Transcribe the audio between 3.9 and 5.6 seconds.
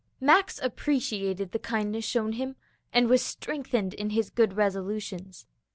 in his good resolutions.